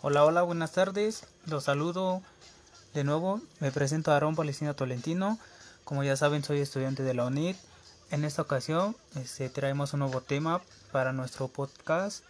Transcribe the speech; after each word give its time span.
Hola, 0.00 0.24
hola, 0.24 0.42
buenas 0.42 0.72
tardes. 0.72 1.24
Los 1.46 1.64
saludo 1.64 2.20
de 2.92 3.04
nuevo. 3.04 3.40
Me 3.60 3.72
presento 3.72 4.10
a 4.10 4.14
Aarón 4.14 4.36
Palestino 4.36 4.74
Tolentino. 4.74 5.38
Como 5.84 6.04
ya 6.04 6.14
saben, 6.16 6.44
soy 6.44 6.60
estudiante 6.60 7.02
de 7.02 7.14
la 7.14 7.24
UNIT. 7.24 7.56
En 8.10 8.26
esta 8.26 8.42
ocasión 8.42 8.96
este, 9.16 9.48
traemos 9.48 9.94
un 9.94 10.00
nuevo 10.00 10.20
tema 10.20 10.60
para 10.92 11.14
nuestro 11.14 11.48
podcast. 11.48 12.22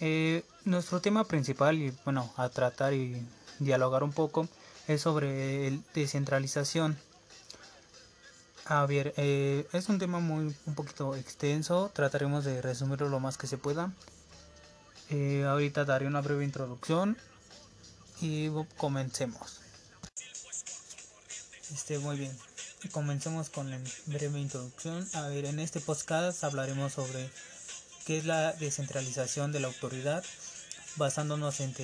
Eh, 0.00 0.44
nuestro 0.64 1.00
tema 1.00 1.24
principal, 1.24 1.76
y 1.76 1.94
bueno, 2.04 2.32
a 2.36 2.48
tratar 2.48 2.94
y 2.94 3.22
dialogar 3.58 4.02
un 4.02 4.12
poco, 4.12 4.48
es 4.88 5.02
sobre 5.02 5.66
el 5.66 5.82
descentralización. 5.94 6.98
A 8.64 8.86
ver, 8.86 9.12
eh, 9.16 9.66
es 9.72 9.88
un 9.88 9.98
tema 9.98 10.20
muy 10.20 10.54
un 10.66 10.74
poquito 10.74 11.16
extenso. 11.16 11.90
Trataremos 11.92 12.44
de 12.44 12.62
resumirlo 12.62 13.08
lo 13.08 13.20
más 13.20 13.36
que 13.36 13.46
se 13.46 13.58
pueda. 13.58 13.92
Eh, 15.10 15.44
ahorita 15.44 15.84
daré 15.84 16.06
una 16.06 16.20
breve 16.20 16.44
introducción 16.44 17.16
y 18.20 18.48
comencemos. 18.76 19.60
Este, 21.72 21.98
muy 21.98 22.16
bien. 22.16 22.36
Comencemos 22.92 23.50
con 23.50 23.70
la 23.70 23.78
breve 24.06 24.38
introducción. 24.38 25.06
A 25.14 25.22
ver, 25.22 25.46
en 25.46 25.58
este 25.58 25.80
podcast 25.80 26.44
hablaremos 26.44 26.92
sobre 26.92 27.28
qué 28.06 28.18
es 28.18 28.24
la 28.24 28.52
descentralización 28.52 29.52
de 29.52 29.60
la 29.60 29.68
autoridad, 29.68 30.24
basándonos 30.96 31.60
en 31.60 31.74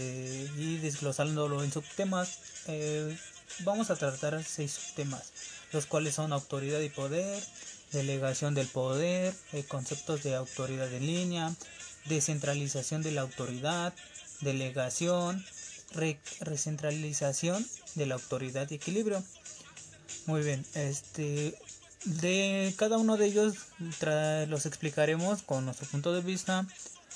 y 0.56 0.78
desglosándolo 0.78 1.62
en 1.62 1.72
subtemas. 1.72 2.38
eh, 2.66 3.16
vamos 3.60 3.90
a 3.90 3.96
tratar 3.96 4.42
seis 4.44 4.72
subtemas, 4.72 5.32
los 5.72 5.86
cuales 5.86 6.14
son 6.14 6.32
autoridad 6.32 6.80
y 6.80 6.88
poder, 6.88 7.42
delegación 7.92 8.54
del 8.54 8.66
poder, 8.66 9.34
eh, 9.52 9.64
conceptos 9.64 10.22
de 10.22 10.34
autoridad 10.34 10.92
en 10.92 11.06
línea, 11.06 11.54
descentralización 12.06 13.02
de 13.02 13.12
la 13.12 13.22
autoridad, 13.22 13.94
delegación, 14.40 15.44
re- 15.92 16.18
recentralización 16.40 17.66
de 17.94 18.06
la 18.06 18.14
autoridad 18.16 18.70
y 18.70 18.74
equilibrio. 18.74 19.22
Muy 20.26 20.42
bien, 20.42 20.66
este 20.74 21.56
de 22.06 22.72
cada 22.76 22.98
uno 22.98 23.16
de 23.16 23.26
ellos 23.26 23.54
los 24.48 24.64
explicaremos 24.64 25.42
con 25.42 25.64
nuestro 25.64 25.86
punto 25.88 26.12
de 26.12 26.22
vista, 26.22 26.66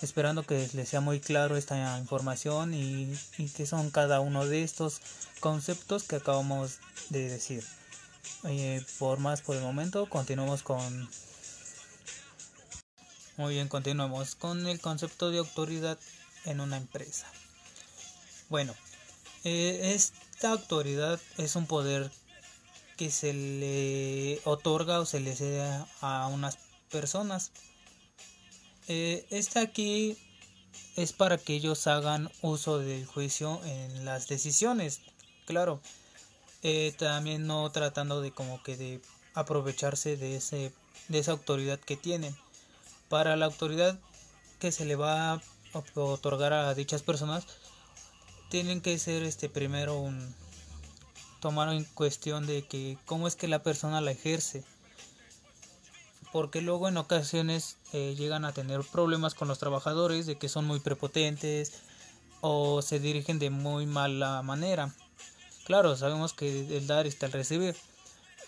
esperando 0.02 0.42
que 0.42 0.68
les 0.74 0.88
sea 0.88 1.00
muy 1.00 1.20
claro 1.20 1.56
esta 1.56 1.98
información 1.98 2.74
y, 2.74 3.16
y 3.38 3.48
qué 3.48 3.66
son 3.66 3.90
cada 3.90 4.20
uno 4.20 4.46
de 4.46 4.64
estos 4.64 5.00
conceptos 5.40 6.02
que 6.02 6.16
acabamos 6.16 6.78
de 7.08 7.28
decir. 7.28 7.64
Eh, 8.44 8.84
por 8.98 9.18
más 9.18 9.42
por 9.42 9.56
el 9.56 9.62
momento, 9.62 10.08
continuamos 10.08 10.62
con 10.62 11.08
muy 13.36 13.54
bien, 13.54 13.68
continuemos 13.68 14.34
con 14.34 14.66
el 14.66 14.80
concepto 14.80 15.30
de 15.30 15.38
autoridad 15.38 15.98
en 16.44 16.60
una 16.60 16.76
empresa. 16.76 17.26
Bueno, 18.48 18.74
eh, 19.44 19.92
esta 19.94 20.50
autoridad 20.50 21.20
es 21.38 21.56
un 21.56 21.66
poder 21.66 22.10
que 23.00 23.10
se 23.10 23.32
le 23.32 24.42
otorga 24.44 25.00
o 25.00 25.06
se 25.06 25.20
le 25.20 25.34
cede 25.34 25.62
a- 26.02 26.26
unas 26.26 26.58
personas. 26.90 27.50
Eh, 28.88 29.24
esta 29.30 29.62
aquí 29.62 30.18
es 30.96 31.14
para 31.14 31.38
que 31.38 31.54
ellos 31.54 31.86
hagan 31.86 32.30
uso 32.42 32.78
del 32.78 33.06
juicio 33.06 33.58
en 33.64 34.04
las 34.04 34.28
decisiones, 34.28 35.00
claro. 35.46 35.80
Eh, 36.62 36.92
también 36.98 37.46
no 37.46 37.72
tratando 37.72 38.20
de 38.20 38.32
como 38.32 38.62
que 38.62 38.76
de 38.76 39.00
aprovecharse 39.32 40.18
de 40.18 40.36
ese 40.36 40.70
de 41.08 41.20
esa 41.20 41.32
autoridad 41.32 41.80
que 41.80 41.96
tienen 41.96 42.36
para 43.08 43.34
la 43.36 43.46
autoridad 43.46 43.98
que 44.58 44.72
se 44.72 44.84
le 44.84 44.94
va 44.94 45.32
a 45.32 45.42
otorgar 45.94 46.52
a 46.52 46.74
dichas 46.74 47.00
personas 47.02 47.46
tienen 48.50 48.82
que 48.82 48.98
ser 48.98 49.22
este 49.22 49.48
primero 49.48 49.98
un 49.98 50.34
tomar 51.40 51.70
en 51.70 51.84
cuestión 51.84 52.46
de 52.46 52.66
que 52.66 52.98
cómo 53.06 53.26
es 53.26 53.36
que 53.36 53.48
la 53.48 53.62
persona 53.62 54.00
la 54.00 54.10
ejerce 54.12 54.64
porque 56.32 56.60
luego 56.60 56.86
en 56.88 56.96
ocasiones 56.96 57.76
eh, 57.92 58.14
llegan 58.16 58.44
a 58.44 58.52
tener 58.52 58.82
problemas 58.82 59.34
con 59.34 59.48
los 59.48 59.58
trabajadores 59.58 60.26
de 60.26 60.36
que 60.36 60.48
son 60.48 60.66
muy 60.66 60.78
prepotentes 60.78 61.72
o 62.40 62.82
se 62.82 63.00
dirigen 63.00 63.38
de 63.38 63.50
muy 63.50 63.86
mala 63.86 64.42
manera 64.42 64.94
claro 65.64 65.96
sabemos 65.96 66.32
que 66.32 66.76
el 66.76 66.86
dar 66.86 67.06
está 67.06 67.26
el 67.26 67.32
recibir 67.32 67.76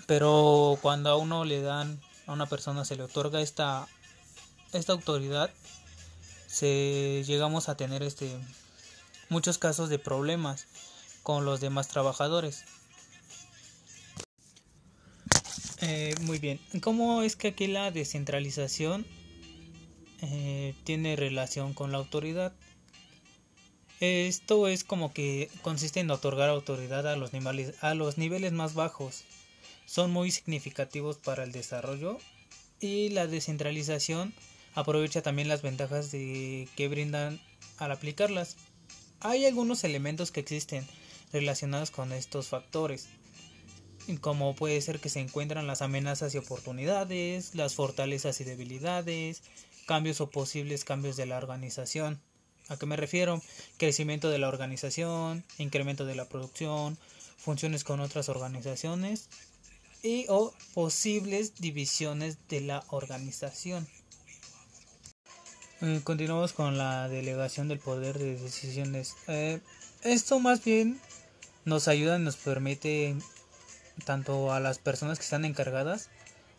pero 0.06 0.78
cuando 0.82 1.10
a 1.10 1.16
uno 1.16 1.44
le 1.44 1.60
dan 1.60 2.00
a 2.26 2.32
una 2.32 2.46
persona 2.46 2.84
se 2.84 2.96
le 2.96 3.02
otorga 3.02 3.40
esta 3.40 3.88
esta 4.72 4.92
autoridad 4.92 5.50
se 6.46 7.24
llegamos 7.26 7.68
a 7.68 7.76
tener 7.76 8.02
este 8.02 8.38
muchos 9.32 9.56
casos 9.56 9.88
de 9.88 9.98
problemas 9.98 10.66
con 11.22 11.44
los 11.44 11.60
demás 11.60 11.88
trabajadores. 11.88 12.64
Eh, 15.84 16.14
muy 16.20 16.38
bien, 16.38 16.60
¿cómo 16.80 17.22
es 17.22 17.34
que 17.34 17.48
aquí 17.48 17.66
la 17.66 17.90
descentralización 17.90 19.04
eh, 20.20 20.76
tiene 20.84 21.16
relación 21.16 21.74
con 21.74 21.90
la 21.90 21.98
autoridad? 21.98 22.52
Esto 23.98 24.68
es 24.68 24.84
como 24.84 25.12
que 25.12 25.50
consiste 25.62 25.98
en 25.98 26.12
otorgar 26.12 26.50
autoridad 26.50 27.08
a 27.08 27.16
los 27.16 27.32
niveles, 27.32 27.74
a 27.82 27.94
los 27.94 28.16
niveles 28.16 28.52
más 28.52 28.74
bajos. 28.74 29.24
Son 29.84 30.12
muy 30.12 30.30
significativos 30.30 31.18
para 31.18 31.42
el 31.42 31.50
desarrollo 31.50 32.18
y 32.78 33.08
la 33.08 33.26
descentralización 33.26 34.32
aprovecha 34.74 35.20
también 35.20 35.48
las 35.48 35.62
ventajas 35.62 36.12
de 36.12 36.68
que 36.76 36.86
brindan 36.86 37.40
al 37.78 37.90
aplicarlas. 37.90 38.56
Hay 39.18 39.46
algunos 39.46 39.82
elementos 39.82 40.30
que 40.30 40.40
existen 40.40 40.86
relacionados 41.32 41.90
con 41.90 42.12
estos 42.12 42.46
factores, 42.46 43.08
como 44.20 44.54
puede 44.54 44.80
ser 44.80 45.00
que 45.00 45.08
se 45.08 45.20
encuentran 45.20 45.66
las 45.66 45.82
amenazas 45.82 46.34
y 46.34 46.38
oportunidades, 46.38 47.54
las 47.54 47.74
fortalezas 47.74 48.40
y 48.40 48.44
debilidades, 48.44 49.42
cambios 49.86 50.20
o 50.20 50.30
posibles 50.30 50.84
cambios 50.84 51.16
de 51.16 51.26
la 51.26 51.38
organización. 51.38 52.20
¿A 52.68 52.76
qué 52.76 52.86
me 52.86 52.96
refiero? 52.96 53.42
Crecimiento 53.76 54.30
de 54.30 54.38
la 54.38 54.48
organización, 54.48 55.44
incremento 55.58 56.04
de 56.06 56.14
la 56.14 56.28
producción, 56.28 56.98
funciones 57.36 57.84
con 57.84 58.00
otras 58.00 58.28
organizaciones 58.28 59.28
y 60.02 60.26
o 60.28 60.52
posibles 60.74 61.54
divisiones 61.56 62.38
de 62.48 62.60
la 62.60 62.84
organización. 62.88 63.86
Eh, 65.80 66.00
continuamos 66.04 66.52
con 66.52 66.78
la 66.78 67.08
delegación 67.08 67.68
del 67.68 67.80
poder 67.80 68.18
de 68.18 68.36
decisiones. 68.36 69.16
Eh, 69.26 69.60
esto 70.04 70.38
más 70.38 70.64
bien 70.64 71.00
nos 71.64 71.88
ayuda 71.88 72.18
y 72.18 72.22
nos 72.22 72.36
permite 72.36 73.16
tanto 74.04 74.52
a 74.52 74.60
las 74.60 74.78
personas 74.78 75.18
que 75.18 75.24
están 75.24 75.44
encargadas 75.44 76.08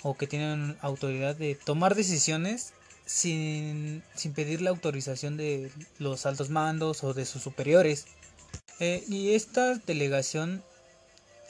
o 0.02 0.16
que 0.16 0.28
tienen 0.28 0.78
autoridad 0.82 1.36
de 1.36 1.56
tomar 1.56 1.96
decisiones 1.96 2.74
sin, 3.06 4.04
sin 4.16 4.34
pedir 4.34 4.62
la 4.62 4.70
autorización 4.70 5.38
de 5.38 5.72
los 6.00 6.26
altos 6.26 6.50
mandos 6.50 7.04
o 7.04 7.14
de 7.14 7.26
sus 7.26 7.42
superiores. 7.42 8.06
Eh, 8.80 9.04
y 9.08 9.34
esta 9.34 9.76
delegación 9.76 10.64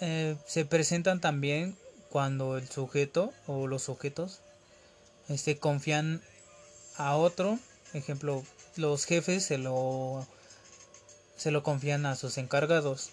eh, 0.02 0.36
se 0.46 0.66
presentan 0.66 1.22
también 1.22 1.78
cuando 2.10 2.58
el 2.58 2.68
sujeto 2.68 3.34
o 3.48 3.68
los 3.68 3.84
sujetos 3.84 4.42
este, 5.30 5.58
confían 5.58 6.22
a 6.98 7.16
otro, 7.16 7.58
ejemplo, 7.94 8.44
los 8.76 9.06
jefes 9.06 9.44
se 9.46 9.58
lo 9.58 10.28
se 11.38 11.52
lo 11.52 11.64
confían 11.64 12.06
a 12.06 12.16
sus 12.16 12.38
encargados 12.38 13.10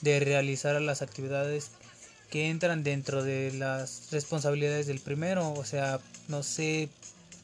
de 0.00 0.20
realizar 0.20 0.80
las 0.82 1.02
actividades 1.02 1.70
que 2.30 2.48
entran 2.50 2.82
dentro 2.82 3.22
de 3.22 3.52
las 3.52 4.10
responsabilidades 4.10 4.86
del 4.86 5.00
primero, 5.00 5.52
o 5.52 5.64
sea, 5.64 6.00
no 6.28 6.42
sé, 6.42 6.88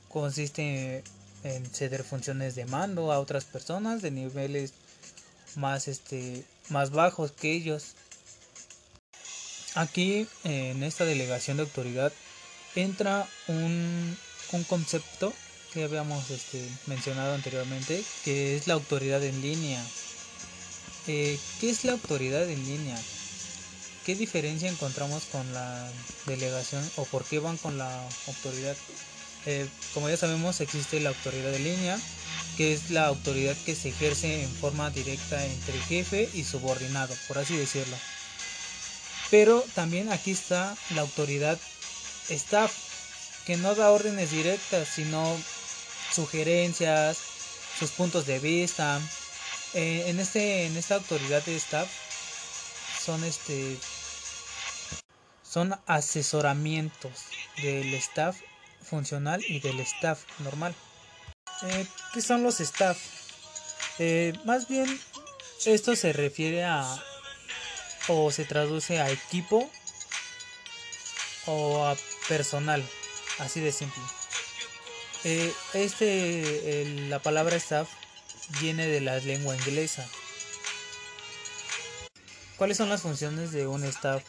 consiste 0.09 1.03
en 1.45 1.67
ceder 1.67 2.05
funciones 2.05 2.55
de 2.55 2.67
mando 2.67 3.13
a 3.13 3.19
otras 3.19 3.45
personas 3.45 4.03
de 4.03 4.11
niveles 4.11 4.73
más 5.57 5.89
este 5.89 6.45
más 6.69 6.91
bajos 6.91 7.33
que 7.33 7.53
ellos. 7.53 7.95
Aquí 9.75 10.27
en 10.45 10.83
esta 10.83 11.05
delegación 11.05 11.57
de 11.57 11.65
autoridad 11.65 12.13
entra 12.75 13.27
un, 13.49 14.17
un 14.53 14.65
concepto 14.65 15.33
que 15.73 15.85
habíamos 15.85 16.31
este, 16.31 16.63
mencionado 16.87 17.35
anteriormente, 17.35 18.05
que 18.25 18.57
es 18.57 18.67
la 18.67 18.75
autoridad 18.75 19.23
en 19.25 19.41
línea. 19.41 19.83
Eh, 21.07 21.39
¿Qué 21.61 21.71
es 21.71 21.85
la 21.85 21.93
autoridad 21.93 22.49
en 22.49 22.65
línea? 22.65 22.99
¿Qué 24.05 24.17
diferencia 24.17 24.69
encontramos 24.69 25.25
con 25.31 25.53
la 25.55 25.89
delegación 26.27 26.89
o 26.97 27.05
por 27.05 27.25
qué 27.25 27.39
van 27.39 27.57
con 27.57 27.79
la 27.79 28.03
autoridad? 28.27 28.77
Eh, 29.47 29.69
como 29.95 30.09
ya 30.09 30.17
sabemos, 30.17 30.61
existe 30.61 30.99
la 30.99 31.11
autoridad 31.11 31.53
de 31.53 31.61
línea, 31.61 32.01
que 32.57 32.73
es 32.73 32.91
la 32.91 33.07
autoridad 33.07 33.57
que 33.65 33.77
se 33.77 33.91
ejerce 33.91 34.43
en 34.43 34.51
forma 34.51 34.91
directa 34.91 35.45
entre 35.45 35.79
jefe 35.81 36.29
y 36.35 36.43
subordinado, 36.43 37.15
por 37.29 37.39
así 37.39 37.57
decirlo. 37.57 37.97
Pero 39.31 39.65
también 39.75 40.13
aquí 40.13 40.33
está 40.33 40.77
la 40.95 41.03
autoridad 41.03 41.59
staff, 42.29 42.73
que 43.47 43.57
no 43.57 43.75
da 43.75 43.91
órdenes 43.91 44.31
directas, 44.33 44.89
sino 44.89 45.37
sugerencias, 46.13 47.19
sus 47.79 47.91
puntos 47.91 48.27
de 48.27 48.39
vista. 48.41 49.01
Eh, 49.75 50.05
en 50.09 50.21
este 50.21 50.67
en 50.67 50.77
esta 50.77 50.97
autoridad 50.97 51.43
de 51.45 51.57
staff 51.57 51.89
son 53.05 53.25
este 53.25 53.79
son 55.53 55.79
asesoramientos 55.87 57.27
del 57.61 57.93
staff 57.95 58.39
funcional 58.83 59.45
y 59.47 59.61
del 59.61 59.81
staff 59.81 60.25
normal. 60.39 60.75
Eh, 61.65 61.87
¿Qué 62.15 62.23
son 62.23 62.43
los 62.43 62.61
staff? 62.61 62.97
Eh, 63.99 64.33
más 64.47 64.67
bien 64.67 64.87
esto 65.67 65.95
se 65.95 66.15
refiere 66.15 66.65
a 66.65 66.83
o 68.09 68.31
se 68.31 68.47
traduce 68.47 68.99
a 68.99 69.11
equipo 69.11 69.71
o 71.45 71.85
a 71.85 71.97
personal, 72.29 72.83
así 73.39 73.61
de 73.61 73.73
simple. 73.73 74.03
Eh, 75.25 75.53
este, 75.75 76.87
la 77.11 77.19
palabra 77.19 77.57
staff 77.57 77.91
viene 78.63 78.87
de 78.87 79.03
la 79.03 79.19
lengua 79.19 79.55
inglesa. 79.55 80.09
¿Cuáles 82.57 82.79
son 82.79 82.89
las 82.89 83.03
funciones 83.03 83.53
de 83.53 83.67
un 83.67 83.85
staff? 83.85 84.23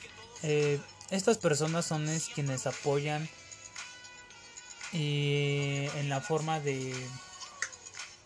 Estas 1.15 1.38
personas 1.38 1.86
son 1.86 2.07
quienes 2.33 2.68
apoyan 2.68 3.30
y 4.92 5.88
en 5.95 6.10
la 6.10 6.21
forma 6.21 6.60
de, 6.60 6.94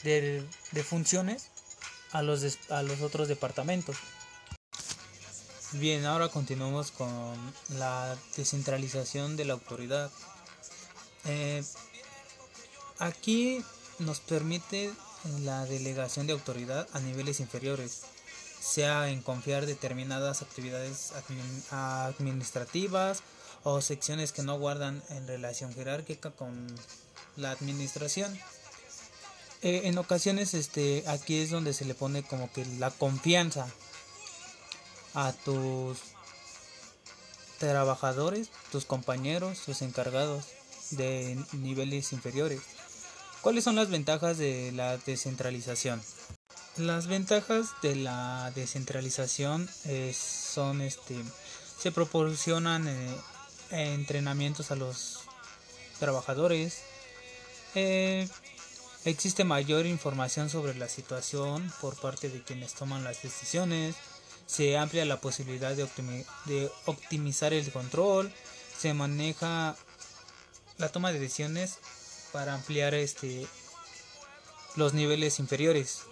de, 0.04 0.44
de 0.72 0.84
funciones 0.84 1.50
a 2.12 2.22
los, 2.22 2.58
a 2.70 2.82
los 2.84 3.02
otros 3.02 3.28
departamentos. 3.28 3.98
Bien, 5.74 6.06
ahora 6.06 6.30
continuamos 6.30 6.92
con 6.92 7.36
la 7.70 8.18
descentralización 8.36 9.36
de 9.36 9.46
la 9.46 9.54
autoridad. 9.54 10.10
Eh, 11.26 11.64
Aquí 13.00 13.64
nos 14.00 14.20
permite 14.22 14.92
la 15.42 15.66
delegación 15.66 16.26
de 16.26 16.34
autoridad 16.34 16.88
a 16.94 17.00
niveles 17.00 17.40
inferiores, 17.40 18.02
sea 18.60 19.10
en 19.10 19.22
confiar 19.22 19.66
determinadas 19.66 20.42
actividades 20.42 21.14
administrativas 21.72 23.24
o 23.64 23.82
secciones 23.82 24.32
que 24.32 24.44
no 24.44 24.58
guardan 24.58 25.04
en 25.10 25.28
relación 25.28 25.74
jerárquica 25.74 26.32
con 26.32 26.68
la 27.36 27.52
administración. 27.52 28.38
Eh, 29.62 29.82
en 29.86 29.98
ocasiones 29.98 30.54
este 30.54 31.04
aquí 31.08 31.40
es 31.40 31.50
donde 31.50 31.74
se 31.74 31.86
le 31.86 31.96
pone 31.96 32.24
como 32.24 32.52
que 32.52 32.66
la 32.78 32.92
confianza 32.92 33.68
a 35.14 35.34
tus 35.34 35.98
trabajadores, 37.58 38.50
tus 38.72 38.86
compañeros, 38.86 39.60
tus 39.66 39.82
encargados 39.82 40.46
de 40.92 41.38
niveles 41.54 42.14
inferiores. 42.14 42.62
¿Cuáles 43.42 43.64
son 43.64 43.76
las 43.76 43.90
ventajas 43.90 44.38
de 44.38 44.72
la 44.74 44.98
descentralización? 44.98 46.02
Las 46.78 47.08
ventajas 47.08 47.70
de 47.82 47.96
la 47.96 48.52
descentralización 48.54 49.68
eh, 49.86 50.14
son 50.14 50.82
este 50.82 51.16
se 51.80 51.92
proporcionan 51.92 52.88
eh, 52.88 53.16
entrenamientos 53.72 54.70
a 54.70 54.76
los 54.76 55.22
trabajadores 56.00 56.84
eh, 57.74 58.30
existe 59.06 59.44
mayor 59.44 59.88
información 59.88 60.52
sobre 60.52 60.76
la 60.76 60.88
situación 60.88 61.72
por 61.82 61.96
parte 61.96 62.30
de 62.30 62.44
quienes 62.44 62.76
toman 62.76 63.04
las 63.04 63.24
decisiones 63.24 63.96
se 64.46 64.78
amplia 64.78 65.04
la 65.06 65.20
posibilidad 65.20 65.76
de, 65.76 65.88
de 66.46 66.72
optimizar 66.86 67.54
el 67.54 67.72
control 67.72 68.32
se 68.78 68.94
maneja 68.94 69.76
la 70.78 70.90
toma 70.90 71.12
de 71.12 71.20
decisiones 71.20 71.80
para 72.32 72.54
ampliar 72.54 72.94
este 72.94 73.48
los 74.76 74.94
niveles 74.94 75.40
inferiores. 75.40 76.04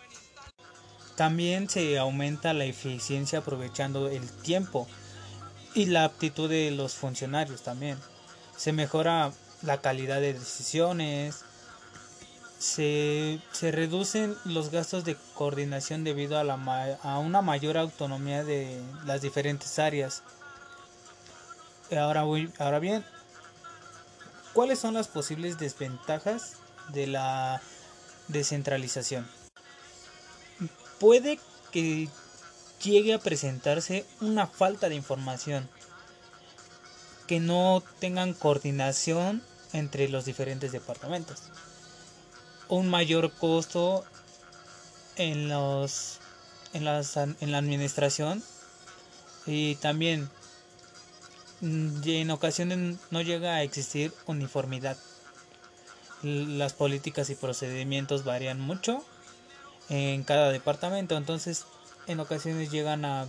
También 1.15 1.69
se 1.69 1.97
aumenta 1.97 2.53
la 2.53 2.65
eficiencia 2.65 3.39
aprovechando 3.39 4.09
el 4.09 4.29
tiempo 4.29 4.87
y 5.73 5.85
la 5.85 6.03
aptitud 6.03 6.49
de 6.49 6.71
los 6.71 6.93
funcionarios 6.93 7.61
también. 7.61 7.97
Se 8.57 8.73
mejora 8.73 9.31
la 9.61 9.81
calidad 9.81 10.19
de 10.21 10.33
decisiones, 10.33 11.43
se, 12.59 13.39
se 13.51 13.71
reducen 13.71 14.35
los 14.45 14.71
gastos 14.71 15.05
de 15.05 15.17
coordinación 15.33 16.03
debido 16.03 16.37
a, 16.37 16.43
la, 16.43 16.99
a 17.03 17.19
una 17.19 17.41
mayor 17.41 17.77
autonomía 17.77 18.43
de 18.43 18.81
las 19.05 19.21
diferentes 19.21 19.79
áreas. 19.79 20.23
Ahora, 21.91 22.25
ahora 22.59 22.79
bien, 22.79 23.05
¿Cuáles 24.55 24.79
son 24.79 24.93
las 24.93 25.09
posibles 25.09 25.59
desventajas 25.59 26.53
de 26.93 27.07
la 27.07 27.61
descentralización? 28.29 29.27
Puede 30.99 31.39
que 31.71 32.07
llegue 32.83 33.13
a 33.13 33.19
presentarse 33.19 34.05
una 34.21 34.47
falta 34.47 34.89
de 34.89 34.95
información, 34.95 35.69
que 37.27 37.39
no 37.39 37.83
tengan 37.99 38.33
coordinación 38.33 39.41
entre 39.73 40.07
los 40.09 40.25
diferentes 40.25 40.71
departamentos, 40.71 41.43
un 42.69 42.89
mayor 42.89 43.31
costo 43.33 44.05
en 45.15 45.49
los 45.49 46.19
en, 46.73 46.85
en 46.87 47.51
la 47.51 47.57
administración 47.57 48.43
y 49.45 49.75
también 49.75 50.29
Mm, 51.61 52.01
en 52.05 52.31
ocasiones 52.31 52.97
no 53.11 53.21
llega 53.21 53.55
a 53.55 53.63
existir 53.63 54.13
uniformidad. 54.25 54.97
Las 56.21 56.73
políticas 56.73 57.29
y 57.29 57.35
procedimientos 57.35 58.23
varían 58.23 58.59
mucho 58.59 59.03
en 59.89 60.23
cada 60.23 60.51
departamento, 60.51 61.17
entonces 61.17 61.65
en 62.07 62.19
ocasiones 62.19 62.71
llegan 62.71 63.05
a 63.05 63.27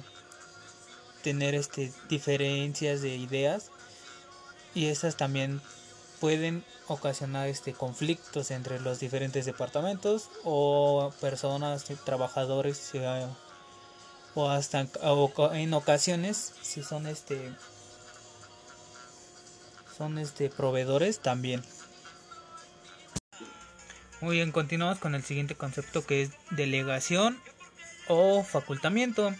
tener 1.22 1.54
este 1.54 1.92
diferencias 2.08 3.02
de 3.02 3.16
ideas 3.16 3.70
y 4.74 4.86
esas 4.86 5.16
también 5.16 5.60
pueden 6.20 6.64
ocasionar 6.88 7.48
este 7.48 7.72
conflictos 7.72 8.50
entre 8.50 8.80
los 8.80 9.00
diferentes 9.00 9.44
departamentos 9.44 10.30
o 10.44 11.12
personas 11.20 11.84
trabajadores 12.04 12.92
o 14.34 14.48
hasta 14.50 14.86
en 15.52 15.74
ocasiones 15.74 16.52
si 16.62 16.82
son 16.82 17.06
este 17.06 17.52
son 19.96 20.18
este 20.18 20.50
proveedores 20.50 21.20
también. 21.20 21.62
Muy 24.22 24.36
bien, 24.36 24.50
continuamos 24.50 24.98
con 24.98 25.14
el 25.14 25.22
siguiente 25.22 25.56
concepto 25.56 26.06
que 26.06 26.22
es 26.22 26.30
delegación 26.50 27.38
o 28.08 28.42
facultamiento. 28.42 29.34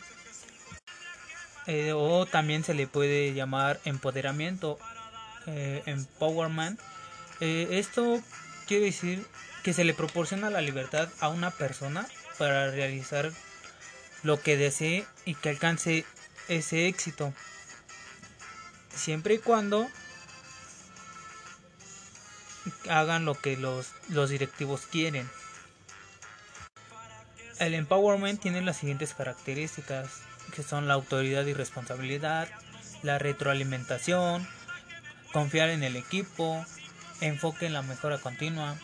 Eh, 1.66 1.92
o 1.95 2.26
también 2.26 2.62
se 2.62 2.75
le 2.75 2.87
puede 2.87 3.33
llamar 3.33 3.80
empoderamiento, 3.87 4.78
eh, 5.47 5.83
empowerment. 5.87 6.78
Eh, 7.40 7.68
esto 7.71 8.21
quiere 8.66 8.87
decir 8.87 9.26
que 9.62 9.73
se 9.73 9.85
le 9.85 9.95
proporciona 9.95 10.50
la 10.50 10.61
libertad 10.61 11.09
a 11.21 11.28
una 11.28 11.50
persona 11.50 12.06
para 12.38 12.71
realizar 12.71 13.33
lo 14.23 14.40
que 14.42 14.59
desee 14.59 15.06
y 15.25 15.35
que 15.35 15.49
alcance 15.49 16.04
ese 16.49 16.87
éxito. 16.87 17.33
Siempre 18.95 19.35
y 19.35 19.38
cuando 19.38 19.88
hagan 22.89 23.25
lo 23.25 23.35
que 23.35 23.57
los, 23.57 23.93
los 24.09 24.31
directivos 24.31 24.83
quieren. 24.83 25.29
El 27.59 27.75
empowerment 27.75 28.41
tiene 28.41 28.61
las 28.61 28.77
siguientes 28.77 29.15
características, 29.15 30.21
que 30.55 30.63
son 30.63 30.89
la 30.89 30.95
autoridad 30.95 31.47
y 31.47 31.55
responsabilidad, 31.55 32.49
la 33.03 33.19
retroalimentación, 33.19 34.47
confiar 35.33 35.71
en 35.71 35.83
el 35.83 35.97
equipo, 35.97 36.65
enfoque 37.21 37.67
en 37.67 37.73
la 37.73 37.83
mejora 37.83 38.19
continua, 38.19 38.77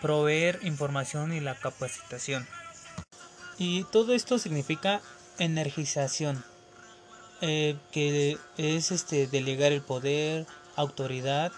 proveer 0.00 0.60
información 0.62 1.32
y 1.32 1.40
la 1.40 1.56
capacitación. 1.56 2.46
Y 3.58 3.84
todo 3.84 4.14
esto 4.14 4.38
significa 4.38 5.00
energización, 5.38 6.44
eh, 7.40 7.76
que 7.90 8.38
es 8.56 8.92
este 8.92 9.26
delegar 9.26 9.72
el 9.72 9.82
poder, 9.82 10.46
autoridad 10.76 11.52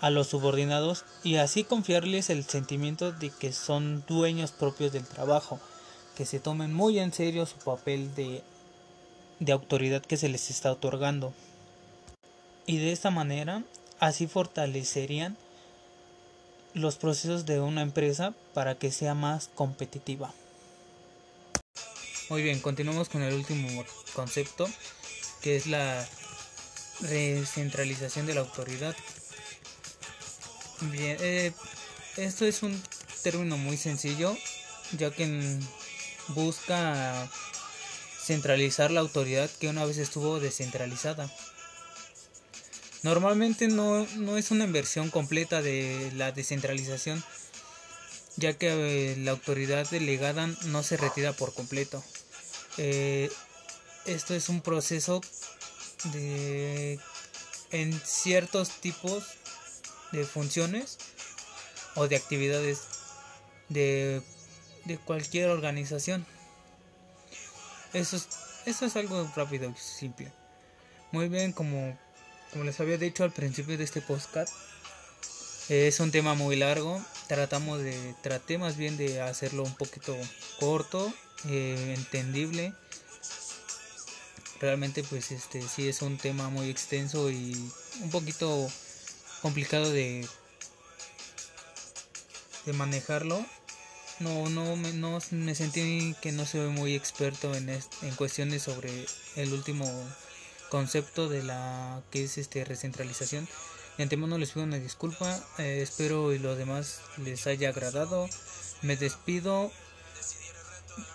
a 0.00 0.10
los 0.10 0.28
subordinados 0.28 1.04
y 1.24 1.36
así 1.36 1.64
confiarles 1.64 2.30
el 2.30 2.44
sentimiento 2.44 3.12
de 3.12 3.30
que 3.30 3.52
son 3.52 4.04
dueños 4.06 4.52
propios 4.52 4.92
del 4.92 5.04
trabajo, 5.04 5.60
que 6.16 6.26
se 6.26 6.40
tomen 6.40 6.72
muy 6.72 6.98
en 6.98 7.12
serio 7.12 7.46
su 7.46 7.56
papel 7.56 8.14
de, 8.14 8.42
de 9.40 9.52
autoridad 9.52 10.02
que 10.02 10.16
se 10.16 10.28
les 10.28 10.50
está 10.50 10.72
otorgando. 10.72 11.32
Y 12.66 12.78
de 12.78 12.92
esta 12.92 13.10
manera, 13.10 13.62
así 13.98 14.26
fortalecerían 14.26 15.36
los 16.74 16.96
procesos 16.96 17.46
de 17.46 17.60
una 17.60 17.82
empresa 17.82 18.34
para 18.54 18.76
que 18.76 18.92
sea 18.92 19.14
más 19.14 19.48
competitiva. 19.54 20.32
Muy 22.28 22.42
bien, 22.42 22.60
continuamos 22.60 23.08
con 23.08 23.22
el 23.22 23.32
último 23.34 23.84
concepto, 24.14 24.68
que 25.40 25.56
es 25.56 25.66
la 25.66 26.06
recentralización 27.00 28.26
de 28.26 28.34
la 28.34 28.40
autoridad. 28.40 28.94
Bien, 30.80 31.16
eh, 31.20 31.52
esto 32.16 32.44
es 32.44 32.62
un 32.62 32.80
término 33.22 33.56
muy 33.56 33.76
sencillo, 33.76 34.36
ya 34.96 35.10
que 35.10 35.58
busca 36.28 37.28
centralizar 38.22 38.92
la 38.92 39.00
autoridad 39.00 39.50
que 39.58 39.68
una 39.68 39.84
vez 39.84 39.98
estuvo 39.98 40.38
descentralizada. 40.38 41.32
Normalmente 43.02 43.66
no, 43.66 44.06
no 44.16 44.38
es 44.38 44.52
una 44.52 44.64
inversión 44.64 45.10
completa 45.10 45.62
de 45.62 46.12
la 46.14 46.30
descentralización, 46.30 47.24
ya 48.36 48.52
que 48.52 48.68
eh, 49.12 49.16
la 49.16 49.32
autoridad 49.32 49.88
delegada 49.90 50.46
no 50.66 50.84
se 50.84 50.96
retira 50.96 51.32
por 51.32 51.54
completo. 51.54 52.04
Eh, 52.76 53.30
esto 54.04 54.32
es 54.34 54.48
un 54.48 54.60
proceso 54.60 55.20
de 56.12 57.00
en 57.70 57.92
ciertos 58.04 58.70
tipos 58.80 59.24
de 60.12 60.24
funciones 60.24 60.98
o 61.94 62.08
de 62.08 62.16
actividades 62.16 62.80
de, 63.68 64.22
de 64.84 64.98
cualquier 64.98 65.50
organización. 65.50 66.26
Eso 67.92 68.16
es, 68.16 68.28
eso 68.66 68.86
es 68.86 68.96
algo 68.96 69.30
rápido 69.34 69.70
y 69.70 69.74
simple. 69.76 70.30
Muy 71.10 71.28
bien, 71.28 71.52
como, 71.52 71.98
como 72.52 72.64
les 72.64 72.78
había 72.80 72.98
dicho 72.98 73.24
al 73.24 73.32
principio 73.32 73.78
de 73.78 73.84
este 73.84 74.02
podcast, 74.02 74.52
es 75.68 76.00
un 76.00 76.10
tema 76.10 76.34
muy 76.34 76.56
largo. 76.56 77.02
Tratamos 77.28 77.80
de, 77.80 78.14
traté 78.22 78.58
más 78.58 78.76
bien 78.76 78.96
de 78.96 79.20
hacerlo 79.20 79.62
un 79.62 79.74
poquito 79.74 80.16
corto, 80.60 81.12
eh, 81.46 81.94
entendible. 81.96 82.72
Realmente 84.60 85.04
pues 85.04 85.30
este 85.30 85.62
sí 85.62 85.88
es 85.88 86.02
un 86.02 86.18
tema 86.18 86.48
muy 86.48 86.68
extenso 86.68 87.30
y 87.30 87.52
un 88.02 88.10
poquito 88.10 88.70
complicado 89.42 89.90
de, 89.90 90.26
de 92.66 92.72
manejarlo 92.72 93.44
no, 94.20 94.48
no, 94.48 94.74
me, 94.74 94.92
no 94.92 95.18
me 95.30 95.54
sentí 95.54 96.14
que 96.20 96.32
no 96.32 96.44
soy 96.44 96.68
muy 96.70 96.94
experto 96.94 97.54
en, 97.54 97.68
en 97.68 98.14
cuestiones 98.16 98.62
sobre 98.62 99.06
el 99.36 99.52
último 99.52 99.86
concepto 100.70 101.28
de 101.28 101.44
la 101.44 102.02
que 102.10 102.24
es 102.24 102.36
este 102.36 102.64
recentralización. 102.64 103.48
De 103.96 104.02
antemano 104.02 104.38
les 104.38 104.50
pido 104.50 104.64
una 104.64 104.78
disculpa, 104.78 105.40
eh, 105.58 105.80
espero 105.82 106.32
y 106.32 106.38
lo 106.38 106.56
demás 106.56 107.00
les 107.18 107.46
haya 107.46 107.68
agradado. 107.68 108.28
Me 108.82 108.96
despido. 108.96 109.70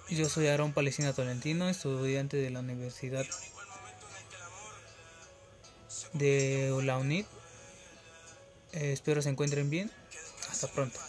Yo 0.09 0.29
soy 0.29 0.47
Aaron 0.47 0.73
Palestina 0.73 1.13
Tolentino, 1.13 1.69
estudiante 1.69 2.37
de 2.37 2.51
la 2.51 2.59
Universidad 2.59 3.25
de 6.13 6.73
la 6.83 6.97
UNIT. 6.97 7.25
Eh, 8.73 8.91
espero 8.91 9.21
se 9.21 9.29
encuentren 9.29 9.69
bien. 9.69 9.89
Hasta 10.49 10.67
pronto. 10.67 10.99